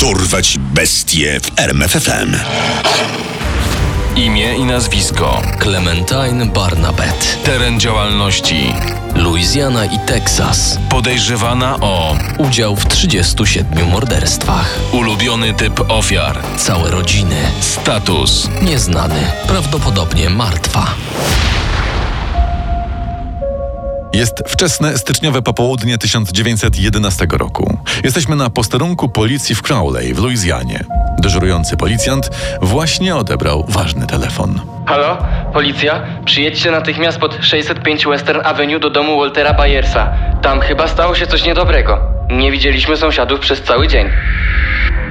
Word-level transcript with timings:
Dorwać 0.00 0.58
bestie 0.58 1.40
w 1.40 1.58
RMFFM. 1.60 2.36
Imię 4.16 4.56
i 4.56 4.64
nazwisko. 4.64 5.42
Clementine 5.62 6.46
Barnabet. 6.46 7.38
Teren 7.44 7.80
działalności. 7.80 8.72
Louisiana 9.14 9.84
i 9.84 9.98
Teksas. 10.06 10.78
Podejrzewana 10.90 11.76
o 11.80 12.16
Udział 12.38 12.76
w 12.76 12.86
37 12.86 13.88
morderstwach. 13.90 14.78
ulubiony 14.92 15.54
typ 15.54 15.80
ofiar. 15.88 16.42
Całe 16.56 16.90
rodziny. 16.90 17.36
Status. 17.60 18.48
Nieznany. 18.62 19.20
Prawdopodobnie 19.46 20.30
martwa. 20.30 20.86
Jest 24.18 24.42
wczesne 24.46 24.98
styczniowe 24.98 25.42
popołudnie 25.42 25.98
1911 25.98 27.26
roku. 27.30 27.78
Jesteśmy 28.04 28.36
na 28.36 28.50
posterunku 28.50 29.08
policji 29.08 29.54
w 29.54 29.62
Crowley 29.62 30.14
w 30.14 30.18
Luizjanie. 30.18 30.84
Dyżurujący 31.18 31.76
policjant 31.76 32.30
właśnie 32.62 33.16
odebrał 33.16 33.64
ważny 33.68 34.06
telefon. 34.06 34.60
Halo? 34.86 35.18
Policja? 35.52 36.02
Przyjedźcie 36.24 36.70
natychmiast 36.70 37.18
pod 37.18 37.38
605 37.40 38.06
Western 38.06 38.40
Avenue 38.44 38.80
do 38.80 38.90
domu 38.90 39.18
Waltera 39.18 39.54
Bayersa. 39.54 40.14
Tam 40.42 40.60
chyba 40.60 40.88
stało 40.88 41.14
się 41.14 41.26
coś 41.26 41.44
niedobrego. 41.44 41.98
Nie 42.30 42.52
widzieliśmy 42.52 42.96
sąsiadów 42.96 43.40
przez 43.40 43.62
cały 43.62 43.88
dzień. 43.88 44.06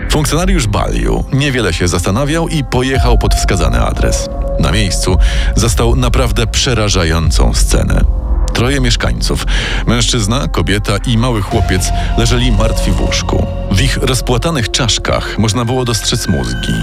Funkcjonariusz 0.09 0.67
Baliu 0.67 1.25
niewiele 1.33 1.73
się 1.73 1.87
zastanawiał 1.87 2.47
i 2.47 2.63
pojechał 2.63 3.17
pod 3.17 3.35
wskazany 3.35 3.81
adres. 3.81 4.29
Na 4.59 4.71
miejscu 4.71 5.17
zastał 5.55 5.95
naprawdę 5.95 6.47
przerażającą 6.47 7.53
scenę. 7.53 8.26
Troje 8.57 8.81
mieszkańców, 8.81 9.45
mężczyzna, 9.87 10.47
kobieta 10.47 10.93
i 11.07 11.17
mały 11.17 11.41
chłopiec, 11.41 11.89
leżeli 12.17 12.51
martwi 12.51 12.91
w 12.91 13.01
łóżku. 13.01 13.47
W 13.71 13.81
ich 13.81 13.97
rozpłatanych 13.97 14.71
czaszkach 14.71 15.37
można 15.37 15.65
było 15.65 15.85
dostrzec 15.85 16.27
mózgi. 16.27 16.73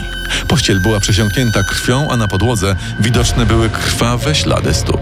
Pościel 0.49 0.81
była 0.83 1.01
przesiąknięta 1.01 1.61
krwią, 1.63 2.09
a 2.11 2.17
na 2.17 2.29
podłodze 2.29 2.77
widoczne 3.01 3.47
były 3.47 3.71
krwawe 3.71 4.35
ślady 4.35 4.75
stóp. 4.75 5.01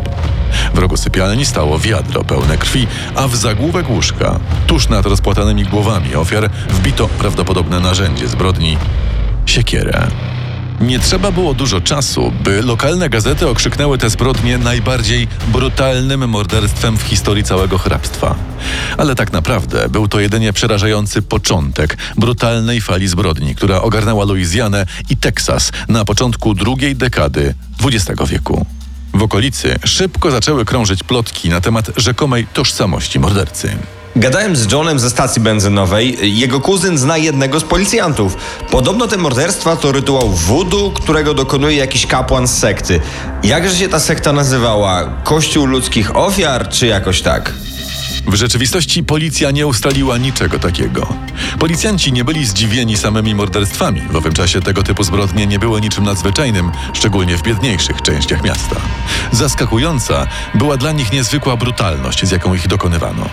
W 0.74 0.78
rogu 0.78 0.96
sypialni 0.96 1.44
stało 1.44 1.78
wiadro 1.78 2.24
pełne 2.24 2.58
krwi, 2.58 2.86
a 3.14 3.28
w 3.28 3.36
zagłówek 3.36 3.90
łóżka, 3.90 4.40
tuż 4.66 4.88
nad 4.88 5.06
rozpłatanymi 5.06 5.64
głowami 5.64 6.14
ofiar, 6.14 6.50
wbito 6.68 7.08
prawdopodobne 7.08 7.80
narzędzie 7.80 8.28
zbrodni 8.28 8.78
siekierę. 9.46 10.06
Nie 10.82 10.98
trzeba 10.98 11.32
było 11.32 11.54
dużo 11.54 11.80
czasu, 11.80 12.32
by 12.44 12.62
lokalne 12.62 13.08
gazety 13.08 13.48
okrzyknęły 13.48 13.98
tę 13.98 14.10
zbrodnię 14.10 14.58
najbardziej 14.58 15.28
brutalnym 15.48 16.28
morderstwem 16.28 16.98
w 16.98 17.02
historii 17.02 17.44
całego 17.44 17.78
hrabstwa. 17.78 18.34
Ale 18.96 19.14
tak 19.14 19.32
naprawdę 19.32 19.88
był 19.88 20.08
to 20.08 20.20
jedynie 20.20 20.52
przerażający 20.52 21.22
początek 21.22 21.96
brutalnej 22.16 22.80
fali 22.80 23.08
zbrodni, 23.08 23.54
która 23.54 23.82
ogarnęła 23.82 24.24
Luizjanę 24.24 24.86
i 25.10 25.16
Teksas 25.16 25.72
na 25.88 26.04
początku 26.04 26.54
drugiej 26.54 26.96
dekady 26.96 27.54
XX 27.84 28.30
wieku. 28.30 28.66
W 29.14 29.22
okolicy 29.22 29.78
szybko 29.84 30.30
zaczęły 30.30 30.64
krążyć 30.64 31.04
plotki 31.04 31.48
na 31.48 31.60
temat 31.60 31.90
rzekomej 31.96 32.46
tożsamości 32.46 33.18
mordercy. 33.18 33.76
Gadałem 34.16 34.56
z 34.56 34.72
Johnem 34.72 34.98
ze 34.98 35.10
stacji 35.10 35.42
benzynowej. 35.42 36.38
Jego 36.38 36.60
kuzyn 36.60 36.98
zna 36.98 37.18
jednego 37.18 37.60
z 37.60 37.64
policjantów. 37.64 38.36
Podobno 38.70 39.08
te 39.08 39.16
morderstwa 39.16 39.76
to 39.76 39.92
rytuał 39.92 40.28
voodoo, 40.30 40.90
którego 40.90 41.34
dokonuje 41.34 41.76
jakiś 41.76 42.06
kapłan 42.06 42.48
z 42.48 42.58
sekty. 42.58 43.00
Jakże 43.42 43.76
się 43.76 43.88
ta 43.88 44.00
sekta 44.00 44.32
nazywała? 44.32 45.04
Kościół 45.24 45.66
ludzkich 45.66 46.16
ofiar, 46.16 46.68
czy 46.68 46.86
jakoś 46.86 47.22
tak? 47.22 47.52
W 48.26 48.34
rzeczywistości 48.34 49.04
policja 49.04 49.50
nie 49.50 49.66
ustaliła 49.66 50.18
niczego 50.18 50.58
takiego. 50.58 51.06
Policjanci 51.58 52.12
nie 52.12 52.24
byli 52.24 52.46
zdziwieni 52.46 52.96
samymi 52.96 53.34
morderstwami. 53.34 54.00
W 54.10 54.16
owym 54.16 54.32
czasie 54.32 54.60
tego 54.60 54.82
typu 54.82 55.04
zbrodnie 55.04 55.46
nie 55.46 55.58
były 55.58 55.80
niczym 55.80 56.04
nadzwyczajnym, 56.04 56.70
szczególnie 56.92 57.36
w 57.36 57.42
biedniejszych 57.42 58.02
częściach 58.02 58.42
miasta. 58.42 58.76
Zaskakująca 59.32 60.26
była 60.54 60.76
dla 60.76 60.92
nich 60.92 61.12
niezwykła 61.12 61.56
brutalność, 61.56 62.26
z 62.26 62.30
jaką 62.30 62.54
ich 62.54 62.68
dokonywano. 62.68 63.28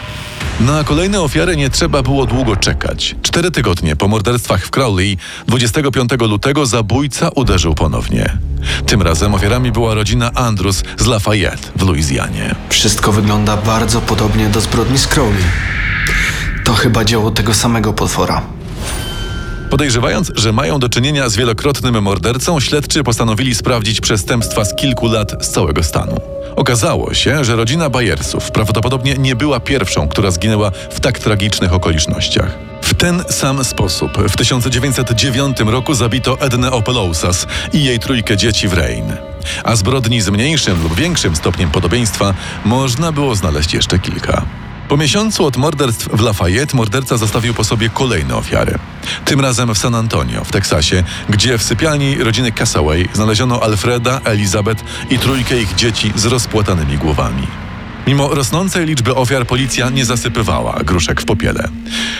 Na 0.59 0.83
kolejne 0.83 1.21
ofiary 1.21 1.57
nie 1.57 1.69
trzeba 1.69 2.03
było 2.03 2.25
długo 2.25 2.55
czekać. 2.55 3.15
Cztery 3.21 3.51
tygodnie 3.51 3.95
po 3.95 4.07
morderstwach 4.07 4.65
w 4.65 4.69
Crowley, 4.69 5.17
25 5.47 6.09
lutego 6.19 6.65
zabójca 6.65 7.29
uderzył 7.35 7.75
ponownie. 7.75 8.37
Tym 8.85 9.01
razem 9.01 9.33
ofiarami 9.33 9.71
była 9.71 9.93
rodzina 9.93 10.31
Andrews 10.33 10.83
z 10.97 11.05
Lafayette 11.05 11.67
w 11.75 11.81
Luizjanie. 11.81 12.55
Wszystko 12.69 13.11
wygląda 13.11 13.57
bardzo 13.57 14.01
podobnie 14.01 14.49
do 14.49 14.61
zbrodni 14.61 14.97
z 14.97 15.07
Crowley. 15.07 15.43
To 16.63 16.73
chyba 16.73 17.05
dzieło 17.05 17.31
tego 17.31 17.53
samego 17.53 17.93
potwora. 17.93 18.41
Podejrzewając, 19.69 20.31
że 20.35 20.53
mają 20.53 20.79
do 20.79 20.89
czynienia 20.89 21.29
z 21.29 21.35
wielokrotnym 21.35 22.01
mordercą, 22.01 22.59
śledczy 22.59 23.03
postanowili 23.03 23.55
sprawdzić 23.55 24.01
przestępstwa 24.01 24.65
z 24.65 24.75
kilku 24.75 25.07
lat 25.07 25.45
z 25.45 25.49
całego 25.49 25.83
stanu. 25.83 26.21
Okazało 26.59 27.13
się, 27.13 27.43
że 27.43 27.55
rodzina 27.55 27.89
Bayersów 27.89 28.51
prawdopodobnie 28.51 29.15
nie 29.17 29.35
była 29.35 29.59
pierwszą, 29.59 30.07
która 30.07 30.31
zginęła 30.31 30.71
w 30.71 30.99
tak 30.99 31.19
tragicznych 31.19 31.73
okolicznościach. 31.73 32.57
W 32.81 32.93
ten 32.93 33.23
sam 33.29 33.63
sposób 33.63 34.17
w 34.17 34.37
1909 34.37 35.59
roku 35.59 35.93
zabito 35.93 36.39
Ednę 36.39 36.71
Opelousas 36.71 37.47
i 37.73 37.83
jej 37.83 37.99
trójkę 37.99 38.37
dzieci 38.37 38.67
w 38.67 38.73
Rein. 38.73 39.17
A 39.63 39.75
zbrodni 39.75 40.21
z 40.21 40.29
mniejszym 40.29 40.83
lub 40.83 40.95
większym 40.95 41.35
stopniem 41.35 41.71
podobieństwa 41.71 42.33
można 42.65 43.11
było 43.11 43.35
znaleźć 43.35 43.73
jeszcze 43.73 43.99
kilka. 43.99 44.45
Po 44.89 44.97
miesiącu 44.97 45.45
od 45.45 45.57
morderstw 45.57 46.09
w 46.13 46.21
Lafayette 46.21 46.77
morderca 46.77 47.17
zostawił 47.17 47.53
po 47.53 47.63
sobie 47.63 47.89
kolejne 47.89 48.35
ofiary. 48.35 48.79
Tym 49.25 49.39
razem 49.39 49.75
w 49.75 49.77
San 49.77 49.95
Antonio, 49.95 50.43
w 50.43 50.51
Teksasie, 50.51 51.03
gdzie 51.29 51.57
w 51.57 51.63
sypialni 51.63 52.15
rodziny 52.15 52.51
Cassaway 52.51 53.09
znaleziono 53.13 53.63
Alfreda, 53.63 54.21
Elizabeth 54.23 54.83
i 55.09 55.19
trójkę 55.19 55.61
ich 55.61 55.75
dzieci 55.75 56.11
z 56.15 56.25
rozpłatanymi 56.25 56.97
głowami. 56.97 57.47
Mimo 58.07 58.35
rosnącej 58.35 58.85
liczby 58.85 59.15
ofiar 59.15 59.47
policja 59.47 59.89
nie 59.89 60.05
zasypywała 60.05 60.79
gruszek 60.83 61.21
w 61.21 61.25
popiele. 61.25 61.69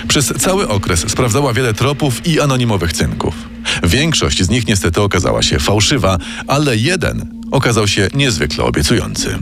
Przez 0.08 0.34
cały 0.38 0.68
okres 0.68 1.06
sprawdzała 1.12 1.54
wiele 1.54 1.74
tropów 1.74 2.28
i 2.28 2.42
anonimowych 2.42 2.94
cynków. 2.94 3.36
Większość 3.84 4.44
z 4.44 4.50
nich 4.50 4.68
niestety 4.68 5.02
okazała 5.02 5.42
się 5.42 5.60
fałszywa, 5.60 6.18
ale 6.48 6.78
jeden 6.78 7.42
okazał 7.52 7.88
się 7.88 8.08
niezwykle 8.14 8.64
obiecujący. 8.64 9.40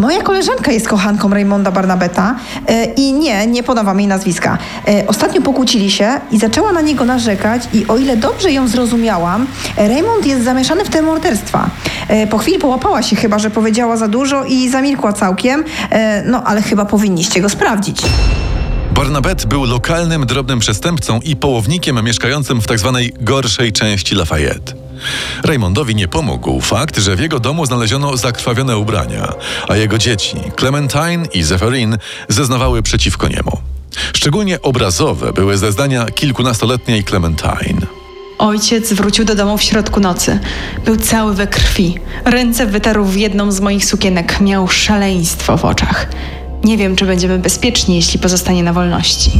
Moja 0.00 0.22
koleżanka 0.22 0.72
jest 0.72 0.88
kochanką 0.88 1.28
Raymonda 1.28 1.70
Barnabeta 1.70 2.36
e, 2.66 2.84
i 2.84 3.12
nie, 3.12 3.46
nie 3.46 3.62
podawam 3.62 4.00
jej 4.00 4.08
nazwiska. 4.08 4.58
E, 4.88 5.06
ostatnio 5.06 5.42
pokłócili 5.42 5.90
się 5.90 6.20
i 6.30 6.38
zaczęła 6.38 6.72
na 6.72 6.80
niego 6.80 7.04
narzekać 7.04 7.62
i 7.72 7.86
o 7.86 7.96
ile 7.96 8.16
dobrze 8.16 8.52
ją 8.52 8.68
zrozumiałam, 8.68 9.46
Raymond 9.76 10.26
jest 10.26 10.44
zamieszany 10.44 10.84
w 10.84 10.88
te 10.88 11.02
morderstwa. 11.02 11.70
E, 12.08 12.26
po 12.26 12.38
chwili 12.38 12.58
połapała 12.58 13.02
się 13.02 13.16
chyba, 13.16 13.38
że 13.38 13.50
powiedziała 13.50 13.96
za 13.96 14.08
dużo 14.08 14.44
i 14.44 14.68
zamilkła 14.68 15.12
całkiem, 15.12 15.64
no 16.24 16.44
ale 16.44 16.62
chyba 16.62 16.84
powinniście 16.84 17.40
go 17.40 17.48
sprawdzić. 17.48 18.02
Barnabet 18.94 19.46
był 19.46 19.64
lokalnym 19.64 20.26
drobnym 20.26 20.58
przestępcą 20.58 21.20
i 21.20 21.36
połownikiem 21.36 22.04
mieszkającym 22.04 22.60
w 22.60 22.66
tzw. 22.66 22.98
gorszej 23.20 23.72
części 23.72 24.14
Lafayette. 24.14 24.79
Raymondowi 25.44 25.94
nie 25.94 26.08
pomógł 26.08 26.60
fakt, 26.60 26.98
że 26.98 27.16
w 27.16 27.20
jego 27.20 27.40
domu 27.40 27.66
znaleziono 27.66 28.16
zakrwawione 28.16 28.78
ubrania, 28.78 29.32
a 29.68 29.76
jego 29.76 29.98
dzieci, 29.98 30.36
Clementine 30.58 31.26
i 31.32 31.42
Zephyrin, 31.42 31.98
zeznawały 32.28 32.82
przeciwko 32.82 33.28
niemu. 33.28 33.58
Szczególnie 34.12 34.62
obrazowe 34.62 35.32
były 35.32 35.58
zeznania 35.58 36.06
kilkunastoletniej 36.06 37.04
Clementine. 37.04 37.86
Ojciec 38.38 38.92
wrócił 38.92 39.24
do 39.24 39.34
domu 39.34 39.58
w 39.58 39.62
środku 39.62 40.00
nocy. 40.00 40.38
Był 40.84 40.96
cały 40.96 41.34
we 41.34 41.46
krwi. 41.46 41.98
Ręce 42.24 42.66
wytarł 42.66 43.04
w 43.04 43.16
jedną 43.16 43.52
z 43.52 43.60
moich 43.60 43.84
sukienek. 43.84 44.40
Miał 44.40 44.68
szaleństwo 44.68 45.56
w 45.56 45.64
oczach. 45.64 46.06
Nie 46.64 46.76
wiem, 46.76 46.96
czy 46.96 47.06
będziemy 47.06 47.38
bezpieczni, 47.38 47.96
jeśli 47.96 48.18
pozostanie 48.18 48.62
na 48.62 48.72
wolności. 48.72 49.30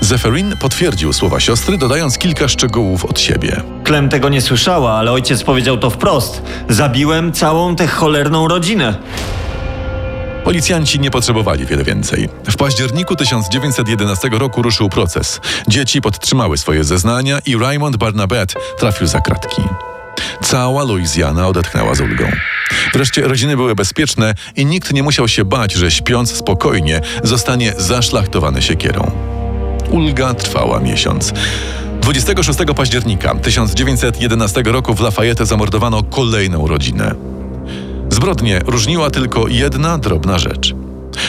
Zephyrin 0.00 0.56
potwierdził 0.56 1.12
słowa 1.12 1.40
siostry, 1.40 1.78
dodając 1.78 2.18
kilka 2.18 2.48
szczegółów 2.48 3.04
od 3.04 3.20
siebie. 3.20 3.62
Klem 3.84 4.08
tego 4.08 4.28
nie 4.28 4.40
słyszała, 4.40 4.92
ale 4.92 5.12
ojciec 5.12 5.42
powiedział 5.42 5.78
to 5.78 5.90
wprost. 5.90 6.42
Zabiłem 6.68 7.32
całą 7.32 7.76
tę 7.76 7.86
cholerną 7.86 8.48
rodzinę. 8.48 8.98
Policjanci 10.44 11.00
nie 11.00 11.10
potrzebowali 11.10 11.66
wiele 11.66 11.84
więcej. 11.84 12.28
W 12.50 12.56
październiku 12.56 13.16
1911 13.16 14.28
roku 14.28 14.62
ruszył 14.62 14.88
proces. 14.88 15.40
Dzieci 15.68 16.00
podtrzymały 16.00 16.58
swoje 16.58 16.84
zeznania 16.84 17.38
i 17.46 17.56
Raymond 17.56 17.96
Barnabet 17.96 18.54
trafił 18.78 19.06
za 19.06 19.20
kratki. 19.20 19.62
Cała 20.42 20.84
Luizjana 20.84 21.48
odetchnęła 21.48 21.94
z 21.94 22.00
ulgą. 22.00 22.24
Wreszcie 22.92 23.22
rodziny 23.22 23.56
były 23.56 23.74
bezpieczne 23.74 24.34
i 24.56 24.66
nikt 24.66 24.92
nie 24.92 25.02
musiał 25.02 25.28
się 25.28 25.44
bać, 25.44 25.72
że 25.72 25.90
śpiąc 25.90 26.32
spokojnie 26.32 27.00
zostanie 27.22 27.72
zaszlachtowany 27.76 28.62
siekierą. 28.62 29.37
Ulga 29.90 30.34
trwała 30.34 30.80
miesiąc. 30.80 31.32
26 32.00 32.58
października 32.76 33.34
1911 33.34 34.62
roku 34.62 34.94
w 34.94 35.00
Lafayette 35.00 35.46
zamordowano 35.46 36.02
kolejną 36.02 36.66
rodzinę. 36.66 37.14
Zbrodnię 38.10 38.60
różniła 38.66 39.10
tylko 39.10 39.48
jedna 39.48 39.98
drobna 39.98 40.38
rzecz. 40.38 40.74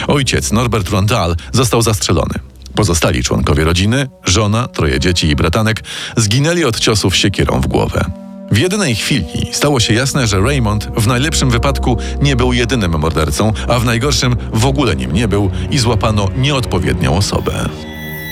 Ojciec 0.08 0.52
Norbert 0.52 0.90
Rondal 0.90 1.36
został 1.52 1.82
zastrzelony. 1.82 2.34
Pozostali 2.76 3.24
członkowie 3.24 3.64
rodziny, 3.64 4.08
żona, 4.26 4.68
troje 4.68 5.00
dzieci 5.00 5.28
i 5.28 5.36
bratanek 5.36 5.84
zginęli 6.18 6.64
od 6.64 6.80
ciosów 6.80 7.16
siekierą 7.16 7.62
w 7.62 7.68
głowę. 7.68 8.06
W 8.52 8.58
jednej 8.58 8.96
chwili 8.96 9.50
stało 9.52 9.80
się 9.80 9.94
jasne, 9.94 10.28
że 10.28 10.42
Raymond 10.42 10.88
w 10.98 11.08
najlepszym 11.08 11.50
wypadku 11.50 11.98
nie 12.22 12.36
był 12.36 12.54
jedynym 12.54 13.00
mordercą, 13.00 13.54
a 13.68 13.80
w 13.80 13.86
najgorszym 13.86 14.36
w 14.54 14.66
ogóle 14.66 14.96
nim 14.96 15.14
nie 15.14 15.28
był 15.28 15.52
i 15.72 15.78
złapano 15.78 16.28
nieodpowiednią 16.38 17.18
osobę. 17.18 17.70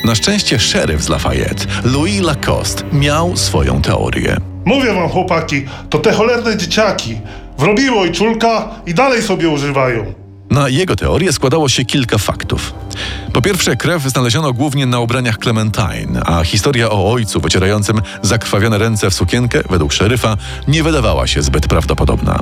Na 0.05 0.15
szczęście 0.15 0.59
szeryf 0.59 1.03
z 1.03 1.09
Lafayette, 1.09 1.65
Louis 1.83 2.21
Lacoste, 2.21 2.83
miał 2.93 3.37
swoją 3.37 3.81
teorię. 3.81 4.37
Mówię 4.65 4.93
wam, 4.93 5.09
chłopaki, 5.09 5.65
to 5.89 5.99
te 5.99 6.13
cholerne 6.13 6.57
dzieciaki. 6.57 7.17
Wrobiło 7.57 8.05
i 8.05 8.11
czulka 8.11 8.69
i 8.85 8.93
dalej 8.93 9.21
sobie 9.21 9.49
używają. 9.49 10.13
Na 10.49 10.69
jego 10.69 10.95
teorię 10.95 11.33
składało 11.33 11.69
się 11.69 11.85
kilka 11.85 12.17
faktów. 12.17 12.73
Po 13.33 13.41
pierwsze, 13.41 13.75
krew 13.75 14.03
znaleziono 14.03 14.53
głównie 14.53 14.85
na 14.85 14.99
ubraniach 14.99 15.37
Clementine, 15.37 16.21
a 16.25 16.43
historia 16.43 16.89
o 16.89 17.11
ojcu 17.11 17.39
wycierającym 17.39 18.01
zakrwawione 18.21 18.77
ręce 18.77 19.09
w 19.09 19.13
sukienkę, 19.13 19.61
według 19.69 19.93
szeryfa, 19.93 20.37
nie 20.67 20.83
wydawała 20.83 21.27
się 21.27 21.41
zbyt 21.41 21.67
prawdopodobna. 21.67 22.39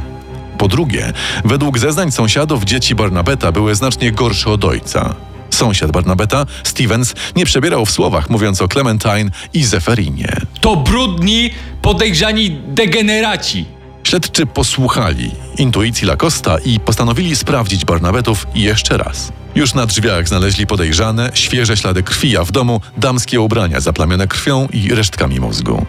Po 0.57 0.67
drugie, 0.67 1.13
według 1.45 1.79
zeznań 1.79 2.11
sąsiadów 2.11 2.63
dzieci 2.63 2.95
Barnabeta 2.95 3.51
były 3.51 3.75
znacznie 3.75 4.11
gorsze 4.11 4.49
od 4.49 4.65
ojca. 4.65 5.15
Sąsiad 5.55 5.91
Barnabeta, 5.91 6.45
Stevens, 6.63 7.13
nie 7.35 7.45
przebierał 7.45 7.85
w 7.85 7.91
słowach, 7.91 8.29
mówiąc 8.29 8.61
o 8.61 8.67
Clementine 8.67 9.29
i 9.53 9.63
Zeferinie. 9.63 10.37
To 10.61 10.75
brudni, 10.75 11.51
podejrzani 11.81 12.51
degeneraci. 12.67 13.65
Śledczy 14.03 14.45
posłuchali 14.45 15.31
intuicji 15.57 16.07
Lacosta 16.07 16.57
i 16.65 16.79
postanowili 16.79 17.35
sprawdzić 17.35 17.85
Barnabetów 17.85 18.47
jeszcze 18.55 18.97
raz. 18.97 19.31
Już 19.55 19.73
na 19.73 19.85
drzwiach 19.85 20.27
znaleźli 20.27 20.67
podejrzane, 20.67 21.31
świeże 21.33 21.77
ślady 21.77 22.03
krwi, 22.03 22.37
a 22.37 22.43
w 22.43 22.51
domu 22.51 22.81
damskie 22.97 23.41
ubrania 23.41 23.79
zaplamione 23.79 24.27
krwią 24.27 24.67
i 24.73 24.95
resztkami 24.95 25.39
mózgu. 25.39 25.85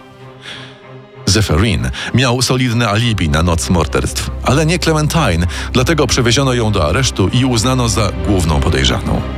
Zeferin 1.26 1.90
miał 2.14 2.42
solidne 2.42 2.88
alibi 2.88 3.28
na 3.28 3.42
noc 3.42 3.70
morderstw, 3.70 4.30
ale 4.42 4.66
nie 4.66 4.78
Clementine, 4.78 5.46
dlatego 5.72 6.06
przewieziono 6.06 6.54
ją 6.54 6.72
do 6.72 6.88
aresztu 6.88 7.28
i 7.28 7.44
uznano 7.44 7.88
za 7.88 8.12
główną 8.26 8.60
podejrzaną. 8.60 9.35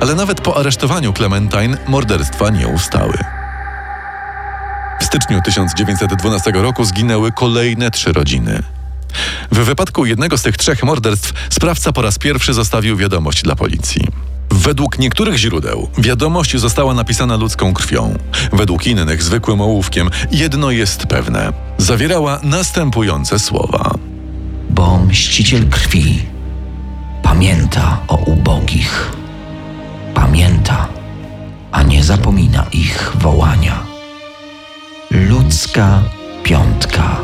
Ale 0.00 0.14
nawet 0.14 0.40
po 0.40 0.56
aresztowaniu 0.56 1.12
Clementine 1.12 1.76
morderstwa 1.86 2.50
nie 2.50 2.68
ustały. 2.68 3.18
W 5.00 5.04
styczniu 5.04 5.40
1912 5.44 6.50
roku 6.50 6.84
zginęły 6.84 7.32
kolejne 7.32 7.90
trzy 7.90 8.12
rodziny. 8.12 8.62
W 9.52 9.58
wypadku 9.58 10.06
jednego 10.06 10.38
z 10.38 10.42
tych 10.42 10.56
trzech 10.56 10.82
morderstw 10.82 11.32
sprawca 11.50 11.92
po 11.92 12.02
raz 12.02 12.18
pierwszy 12.18 12.54
zostawił 12.54 12.96
wiadomość 12.96 13.42
dla 13.42 13.56
policji. 13.56 14.08
Według 14.50 14.98
niektórych 14.98 15.36
źródeł 15.36 15.88
wiadomość 15.98 16.56
została 16.56 16.94
napisana 16.94 17.36
ludzką 17.36 17.74
krwią, 17.74 18.18
według 18.52 18.86
innych 18.86 19.22
zwykłym 19.22 19.60
ołówkiem. 19.60 20.10
Jedno 20.30 20.70
jest 20.70 21.06
pewne. 21.06 21.52
Zawierała 21.78 22.40
następujące 22.42 23.38
słowa. 23.38 23.90
Bo 24.70 24.98
mściciel 24.98 25.68
krwi 25.68 26.22
pamięta 27.22 28.00
o 28.08 28.16
ubogich. 28.16 29.12
Pamięta, 30.14 30.88
a 31.72 31.82
nie 31.82 32.04
zapomina 32.04 32.66
ich 32.72 33.12
wołania. 33.14 33.82
Ludzka 35.10 36.02
piątka. 36.42 37.16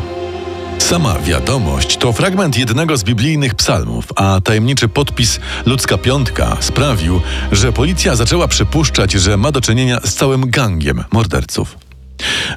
Sama 0.78 1.18
wiadomość 1.18 1.96
to 1.96 2.12
fragment 2.12 2.58
jednego 2.58 2.96
z 2.96 3.04
biblijnych 3.04 3.54
psalmów, 3.54 4.04
a 4.16 4.40
tajemniczy 4.44 4.88
podpis 4.88 5.40
Ludzka 5.66 5.98
Piątka 5.98 6.56
sprawił, 6.60 7.20
że 7.52 7.72
policja 7.72 8.16
zaczęła 8.16 8.48
przypuszczać, 8.48 9.12
że 9.12 9.36
ma 9.36 9.52
do 9.52 9.60
czynienia 9.60 10.00
z 10.04 10.14
całym 10.14 10.50
gangiem 10.50 11.04
morderców. 11.12 11.89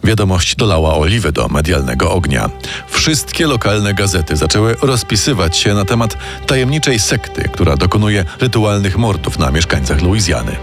Wiadomość 0.03 0.55
dolała 0.55 0.95
oliwy 0.95 1.31
do 1.31 1.47
medialnego 1.47 2.11
ognia. 2.11 2.49
Wszystkie 2.87 3.47
lokalne 3.47 3.93
gazety 3.93 4.35
zaczęły 4.35 4.75
rozpisywać 4.81 5.57
się 5.57 5.73
na 5.73 5.85
temat 5.85 6.17
tajemniczej 6.47 6.99
sekty, 6.99 7.49
która 7.53 7.77
dokonuje 7.77 8.25
rytualnych 8.39 8.97
mordów 8.97 9.39
na 9.39 9.51
mieszkańcach 9.51 10.01
Luizjany. 10.01 10.55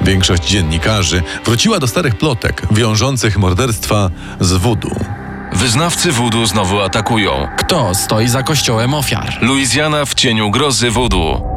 Większość 0.00 0.48
dziennikarzy 0.48 1.22
wróciła 1.44 1.78
do 1.78 1.86
starych 1.86 2.18
plotek 2.18 2.62
wiążących 2.70 3.38
morderstwa 3.38 4.10
z 4.40 4.52
wudu. 4.52 4.90
Wyznawcy 5.52 6.12
wudu 6.12 6.46
znowu 6.46 6.80
atakują. 6.80 7.48
Kto 7.58 7.94
stoi 7.94 8.28
za 8.28 8.42
kościołem 8.42 8.94
ofiar? 8.94 9.38
Luizjana 9.40 10.04
w 10.04 10.14
cieniu 10.14 10.50
grozy 10.50 10.90
wudu. 10.90 11.55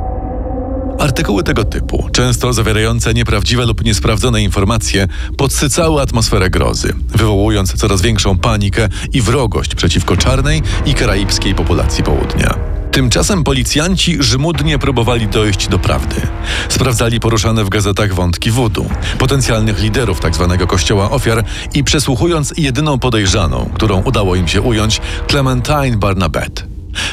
Artykuły 1.00 1.44
tego 1.44 1.64
typu, 1.64 2.10
często 2.12 2.54
zawierające 2.54 3.14
nieprawdziwe 3.14 3.66
lub 3.66 3.84
niesprawdzone 3.84 4.42
informacje, 4.42 5.08
podsycały 5.38 6.02
atmosferę 6.02 6.50
grozy, 6.50 6.94
wywołując 7.10 7.74
coraz 7.74 8.02
większą 8.02 8.38
panikę 8.38 8.90
i 9.14 9.22
wrogość 9.22 9.76
przeciwko 9.76 10.18
czarnej 10.18 10.62
i 10.86 10.94
karaibskiej 10.94 11.56
populacji 11.56 12.04
południa. 12.04 12.56
Tymczasem 12.92 13.44
policjanci 13.44 14.18
żmudnie 14.24 14.80
próbowali 14.80 15.28
dojść 15.28 15.68
do 15.68 15.80
prawdy. 15.80 16.22
Sprawdzali 16.70 17.20
poruszane 17.20 17.64
w 17.64 17.70
gazetach 17.70 18.14
wątki 18.14 18.52
wudu, 18.52 18.90
potencjalnych 19.20 19.80
liderów 19.80 20.20
tzw. 20.20 20.58
kościoła 20.68 21.12
ofiar 21.12 21.44
i 21.74 21.84
przesłuchując 21.84 22.54
jedyną 22.58 23.00
podejrzaną, 23.00 23.70
którą 23.74 24.02
udało 24.02 24.36
im 24.36 24.48
się 24.48 24.62
ująć, 24.62 25.02
Clementine 25.28 25.98
Barnabet. 25.98 26.66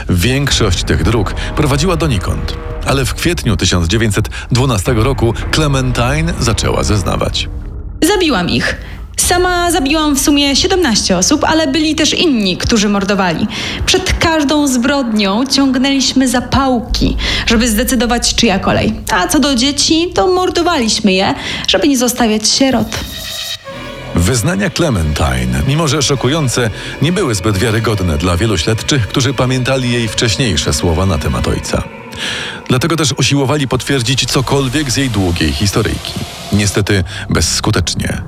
Większość 0.08 0.84
tych 0.84 1.02
dróg 1.02 1.34
prowadziła 1.34 1.96
donikąd, 1.96 2.56
ale 2.86 3.04
w 3.04 3.14
kwietniu 3.14 3.56
1912 3.56 4.92
roku 4.92 5.34
Clementine 5.54 6.34
zaczęła 6.40 6.84
zeznawać. 6.84 7.48
Zabiłam 8.02 8.50
ich. 8.50 8.76
Sama 9.16 9.70
zabiłam 9.70 10.16
w 10.16 10.20
sumie 10.20 10.56
17 10.56 11.16
osób, 11.16 11.44
ale 11.44 11.66
byli 11.66 11.94
też 11.94 12.14
inni, 12.14 12.56
którzy 12.56 12.88
mordowali. 12.88 13.46
Przed 13.86 14.12
każdą 14.12 14.68
zbrodnią 14.68 15.46
ciągnęliśmy 15.46 16.28
zapałki, 16.28 17.16
żeby 17.46 17.68
zdecydować, 17.68 18.34
czyja 18.34 18.58
kolej. 18.58 18.94
A 19.12 19.28
co 19.28 19.38
do 19.38 19.54
dzieci, 19.54 20.10
to 20.14 20.26
mordowaliśmy 20.26 21.12
je, 21.12 21.34
żeby 21.68 21.88
nie 21.88 21.98
zostawiać 21.98 22.48
sierot. 22.48 22.88
Wyznania 24.14 24.70
Clementine, 24.70 25.62
mimo 25.68 25.88
że 25.88 26.02
szokujące, 26.02 26.70
nie 27.02 27.12
były 27.12 27.34
zbyt 27.34 27.58
wiarygodne 27.58 28.18
dla 28.18 28.36
wielu 28.36 28.58
śledczych, 28.58 29.08
którzy 29.08 29.34
pamiętali 29.34 29.92
jej 29.92 30.08
wcześniejsze 30.08 30.72
słowa 30.72 31.06
na 31.06 31.18
temat 31.18 31.48
ojca. 31.48 31.82
Dlatego 32.68 32.96
też 32.96 33.12
usiłowali 33.12 33.68
potwierdzić 33.68 34.26
cokolwiek 34.26 34.90
z 34.90 34.96
jej 34.96 35.10
długiej 35.10 35.52
historyjki. 35.52 36.12
Niestety 36.52 37.04
bezskutecznie. 37.30 38.22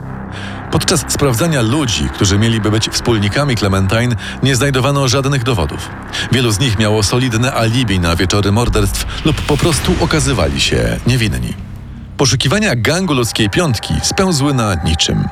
Podczas 0.71 1.05
sprawdzania 1.09 1.63
ludzi, 1.63 2.09
którzy 2.15 2.39
mieliby 2.39 2.71
być 2.71 2.89
wspólnikami 2.89 3.57
Clementine, 3.57 4.17
nie 4.43 4.57
znajdowano 4.57 5.09
żadnych 5.09 5.45
dowodów. 5.45 5.89
Wielu 6.33 6.51
z 6.51 6.59
nich 6.59 6.79
miało 6.79 7.03
solidne 7.03 7.53
alibi 7.55 8.01
na 8.01 8.17
wieczory 8.17 8.53
morderstw 8.53 9.25
lub 9.25 9.43
po 9.43 9.57
prostu 9.57 9.95
okazywali 10.01 10.61
się 10.61 10.97
niewinni. 11.07 11.55
Poszukiwania 12.17 12.77
gangu 12.77 13.15
ludzkiej 13.15 13.51
piątki 13.51 13.95
spełzły 14.03 14.55
na 14.55 14.75
niczym. 14.75 15.29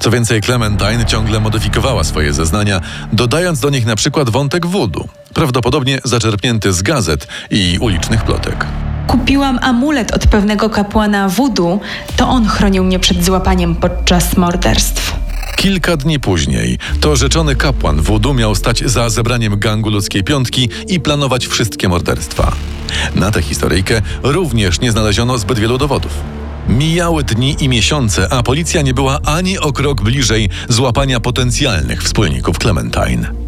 Co 0.00 0.10
więcej, 0.10 0.40
Clementine 0.40 1.06
ciągle 1.06 1.40
modyfikowała 1.40 2.04
swoje 2.04 2.32
zeznania, 2.32 2.80
dodając 3.12 3.60
do 3.60 3.70
nich 3.70 3.86
na 3.86 3.96
przykład 3.96 4.30
wątek 4.30 4.66
wudu, 4.66 5.08
prawdopodobnie 5.36 6.00
zaczerpnięty 6.04 6.72
z 6.72 6.82
gazet 6.82 7.26
i 7.50 7.78
ulicznych 7.80 8.24
plotek. 8.24 8.66
Kupiłam 9.06 9.58
amulet 9.62 10.12
od 10.12 10.26
pewnego 10.26 10.70
kapłana 10.70 11.28
wudu, 11.28 11.80
to 12.16 12.28
on 12.28 12.46
chronił 12.46 12.84
mnie 12.84 12.98
przed 12.98 13.24
złapaniem 13.24 13.74
podczas 13.74 14.36
morderstw. 14.36 15.16
Kilka 15.56 15.96
dni 15.96 16.20
później 16.20 16.78
to 17.00 17.16
rzeczony 17.16 17.56
kapłan 17.56 18.00
wudu 18.00 18.34
miał 18.34 18.54
stać 18.54 18.82
za 18.86 19.08
zebraniem 19.08 19.58
gangu 19.58 19.90
ludzkiej 19.90 20.24
piątki 20.24 20.68
i 20.88 21.00
planować 21.00 21.46
wszystkie 21.46 21.88
morderstwa. 21.88 22.52
Na 23.14 23.30
tę 23.30 23.42
historyjkę 23.42 24.02
również 24.22 24.80
nie 24.80 24.92
znaleziono 24.92 25.38
zbyt 25.38 25.58
wielu 25.58 25.78
dowodów. 25.78 26.12
Mijały 26.68 27.24
dni 27.24 27.56
i 27.60 27.68
miesiące, 27.68 28.32
a 28.32 28.42
policja 28.42 28.82
nie 28.82 28.94
była 28.94 29.18
ani 29.24 29.58
o 29.58 29.72
krok 29.72 30.02
bliżej 30.02 30.48
złapania 30.68 31.20
potencjalnych 31.20 32.02
wspólników 32.02 32.58
Clementine. 32.58 33.45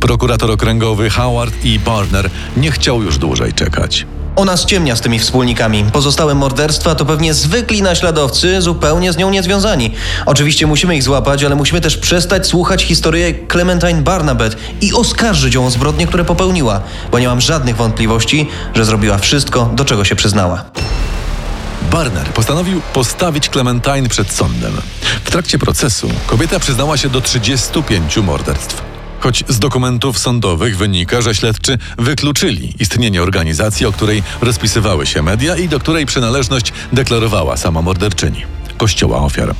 Prokurator 0.00 0.50
okręgowy 0.50 1.10
Howard 1.10 1.54
E. 1.64 1.78
Barner 1.78 2.30
nie 2.56 2.70
chciał 2.70 3.02
już 3.02 3.18
dłużej 3.18 3.52
czekać. 3.52 4.06
Ona 4.36 4.56
ściemnia 4.56 4.96
z 4.96 5.00
tymi 5.00 5.18
wspólnikami. 5.18 5.84
Pozostałe 5.92 6.34
morderstwa 6.34 6.94
to 6.94 7.04
pewnie 7.04 7.34
zwykli 7.34 7.82
naśladowcy, 7.82 8.62
zupełnie 8.62 9.12
z 9.12 9.16
nią 9.16 9.30
niezwiązani. 9.30 9.90
Oczywiście 10.26 10.66
musimy 10.66 10.96
ich 10.96 11.02
złapać, 11.02 11.44
ale 11.44 11.54
musimy 11.54 11.80
też 11.80 11.96
przestać 11.96 12.46
słuchać 12.46 12.82
historii 12.82 13.34
Clementine 13.52 14.02
Barnabet 14.02 14.56
i 14.80 14.92
oskarżyć 14.92 15.54
ją 15.54 15.66
o 15.66 15.70
zbrodnie, 15.70 16.06
które 16.06 16.24
popełniła, 16.24 16.80
bo 17.10 17.18
nie 17.18 17.28
mam 17.28 17.40
żadnych 17.40 17.76
wątpliwości, 17.76 18.48
że 18.74 18.84
zrobiła 18.84 19.18
wszystko, 19.18 19.70
do 19.74 19.84
czego 19.84 20.04
się 20.04 20.16
przyznała. 20.16 20.64
Barner 21.90 22.26
postanowił 22.26 22.80
postawić 22.92 23.48
Clementine 23.48 24.08
przed 24.08 24.32
sądem. 24.32 24.72
W 25.24 25.30
trakcie 25.30 25.58
procesu 25.58 26.10
kobieta 26.26 26.60
przyznała 26.60 26.96
się 26.96 27.08
do 27.08 27.20
35 27.20 28.16
morderstw. 28.16 28.91
Choć 29.22 29.44
z 29.48 29.58
dokumentów 29.58 30.18
sądowych 30.18 30.76
wynika, 30.76 31.20
że 31.20 31.34
śledczy 31.34 31.78
wykluczyli 31.98 32.74
istnienie 32.78 33.22
organizacji, 33.22 33.86
o 33.86 33.92
której 33.92 34.22
rozpisywały 34.40 35.06
się 35.06 35.22
media 35.22 35.56
i 35.56 35.68
do 35.68 35.80
której 35.80 36.06
przynależność 36.06 36.72
deklarowała 36.92 37.56
sama 37.56 37.82
morderczyni 37.82 38.44
kościoła 38.78 39.18
ofiar. 39.18 39.54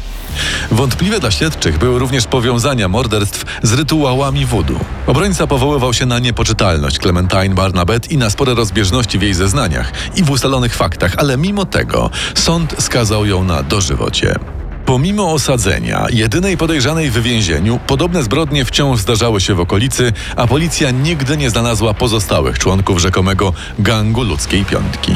Wątpliwe 0.70 1.20
dla 1.20 1.30
śledczych 1.30 1.78
były 1.78 1.98
również 1.98 2.26
powiązania 2.26 2.88
morderstw 2.88 3.44
z 3.62 3.72
rytuałami 3.72 4.46
wudu. 4.46 4.78
Obrońca 5.06 5.46
powoływał 5.46 5.94
się 5.94 6.06
na 6.06 6.18
niepoczytalność 6.18 6.98
Clementine 6.98 7.54
Barnabet 7.54 8.12
i 8.12 8.16
na 8.16 8.30
spore 8.30 8.54
rozbieżności 8.54 9.18
w 9.18 9.22
jej 9.22 9.34
zeznaniach 9.34 9.92
i 10.16 10.22
w 10.22 10.30
ustalonych 10.30 10.74
faktach, 10.74 11.14
ale 11.16 11.36
mimo 11.36 11.66
tego 11.66 12.10
sąd 12.34 12.74
skazał 12.78 13.26
ją 13.26 13.44
na 13.44 13.62
dożywocie. 13.62 14.61
Pomimo 14.92 15.32
osadzenia, 15.32 16.06
jedynej 16.10 16.56
podejrzanej 16.56 17.10
w 17.10 17.22
więzieniu, 17.22 17.80
podobne 17.86 18.22
zbrodnie 18.22 18.64
wciąż 18.64 19.00
zdarzały 19.00 19.40
się 19.40 19.54
w 19.54 19.60
okolicy, 19.60 20.12
a 20.36 20.46
policja 20.46 20.90
nigdy 20.90 21.36
nie 21.36 21.50
znalazła 21.50 21.94
pozostałych 21.94 22.58
członków 22.58 22.98
rzekomego 22.98 23.52
gangu 23.78 24.22
ludzkiej 24.22 24.64
piątki. 24.64 25.12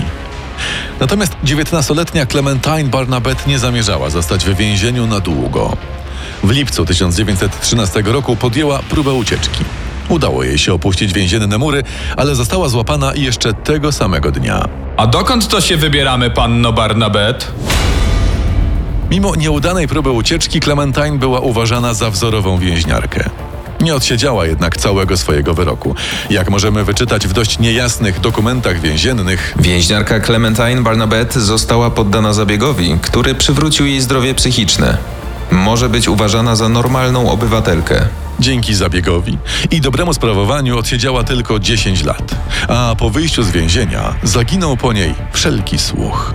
Natomiast 1.01 1.37
19-letnia 1.45 2.27
Clementine 2.27 2.85
Barnabet 2.85 3.47
nie 3.47 3.59
zamierzała 3.59 4.11
zostać 4.11 4.45
w 4.45 4.57
więzieniu 4.57 5.07
na 5.07 5.21
długo. 5.21 5.77
W 6.43 6.51
lipcu 6.51 6.85
1913 6.85 8.03
roku 8.03 8.37
podjęła 8.37 8.79
próbę 8.79 9.13
ucieczki. 9.13 9.65
Udało 10.09 10.45
jej 10.45 10.59
się 10.59 10.75
opuścić 10.75 11.13
więzienne 11.13 11.59
mury, 11.59 11.83
ale 12.17 12.35
została 12.35 12.69
złapana 12.69 13.13
jeszcze 13.15 13.55
tego 13.55 13.93
samego 13.93 14.31
dnia. 14.31 14.69
A 14.97 15.07
dokąd 15.07 15.49
to 15.49 15.61
się 15.61 15.77
wybieramy, 15.77 16.31
panno 16.31 16.73
Barnabet? 16.73 17.53
Mimo 19.11 19.35
nieudanej 19.35 19.89
próby 19.89 20.11
ucieczki, 20.11 20.61
Clementine 20.61 21.19
była 21.19 21.41
uważana 21.41 21.95
za 21.95 22.11
wzorową 22.11 22.59
więźniarkę. 22.59 23.31
Nie 23.81 23.95
odsiedziała 23.95 24.47
jednak 24.47 24.77
całego 24.77 25.17
swojego 25.17 25.55
wyroku. 25.55 25.95
Jak 26.31 26.51
możemy 26.51 26.85
wyczytać 26.85 27.27
w 27.27 27.33
dość 27.33 27.59
niejasnych 27.59 28.21
dokumentach 28.21 28.81
więziennych, 28.81 29.55
Więźniarka 29.61 30.21
Clementine 30.21 30.83
Barnabet 30.83 31.35
została 31.35 31.91
poddana 31.91 32.33
zabiegowi, 32.33 32.99
który 33.03 33.35
przywrócił 33.35 33.87
jej 33.87 34.01
zdrowie 34.01 34.35
psychiczne. 34.35 34.97
Może 35.51 35.89
być 35.89 36.09
uważana 36.09 36.57
za 36.57 36.69
normalną 36.69 37.31
obywatelkę. 37.31 38.09
dzięki 38.41 38.75
zabiegowi 38.75 39.39
i 39.71 39.81
dobremu 39.81 40.15
sprawowaniu 40.15 40.79
odsiedziała 40.79 41.25
tylko 41.25 41.59
10 41.59 42.05
lat, 42.05 42.35
a 42.69 42.95
po 42.99 43.11
wyjściu 43.11 43.43
z 43.43 43.51
więzienia 43.51 44.15
zaginął 44.23 44.77
po 44.77 44.93
niej 44.93 45.15
wszelki 45.33 45.79
słuch. 45.79 46.35